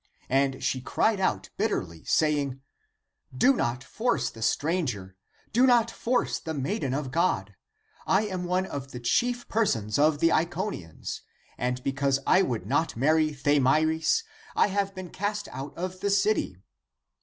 And 0.31 0.63
she 0.63 0.81
cried 0.81 1.19
out 1.19 1.51
bitterly, 1.57 2.03
saying," 2.05 2.59
Do 3.45 3.53
not 3.53 3.83
force 3.83 4.31
the 4.31 4.41
stranger; 4.41 5.15
do 5.53 5.67
not 5.67 5.91
force 5.91 6.39
the 6.39 6.55
maiden 6.55 6.91
of 6.95 7.11
God. 7.11 7.55
I 8.07 8.23
am 8.25 8.45
one 8.45 8.65
of 8.65 8.93
the 8.93 8.99
chief 8.99 9.47
persons 9.47 9.99
of 9.99 10.17
the 10.17 10.31
Iconians, 10.31 11.21
and 11.55 11.83
because 11.83 12.17
I 12.25 12.41
would 12.41 12.65
not 12.65 12.97
marry 12.97 13.29
Thamyris 13.31 14.23
I 14.55 14.69
have 14.69 14.95
been 14.95 15.11
cast 15.11 15.47
out 15.49 15.77
of 15.77 15.99
the 15.99 16.09
city." 16.09 16.57